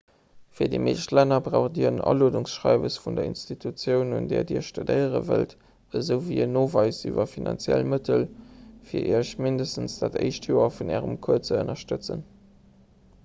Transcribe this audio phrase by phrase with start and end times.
[0.59, 5.21] fir déi meescht länner braucht dir en aluedungsschreiwes vun der institutioun un där dir studéiere
[5.27, 5.53] wëllt
[5.99, 8.25] esouwéi een noweis iwwer d'finanziell mëttel
[8.93, 12.25] fir iech mindestens dat éischt joer vun ärem cours ze ënnerstëtzen